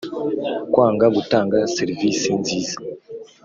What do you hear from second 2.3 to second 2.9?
nziza